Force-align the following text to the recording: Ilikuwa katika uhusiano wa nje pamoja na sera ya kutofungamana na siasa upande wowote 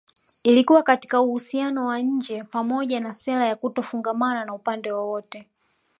Ilikuwa 0.43 0.83
katika 0.83 1.21
uhusiano 1.21 1.85
wa 1.85 1.99
nje 1.99 2.43
pamoja 2.43 2.99
na 2.99 3.13
sera 3.13 3.45
ya 3.45 3.55
kutofungamana 3.55 4.33
na 4.33 4.39
siasa 4.45 4.53
upande 4.55 4.91
wowote 4.91 5.49